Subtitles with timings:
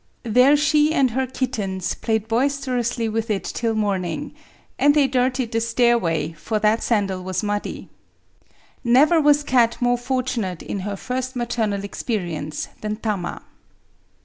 [0.23, 4.33] There she and her kittens played boisterously with it till morning;
[4.79, 7.87] and they dirtied the stairway, for that sandal was muddy.
[8.83, 13.43] Never was cat more fortunate in her first maternal experience than Tama.